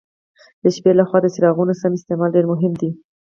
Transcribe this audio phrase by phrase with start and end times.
[0.61, 2.89] د شپې له خوا د څراغونو سم استعمال ډېر مهم دی.